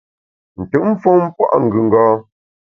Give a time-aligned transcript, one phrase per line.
[0.61, 2.03] Ntùt mfon pua’ ngùnga.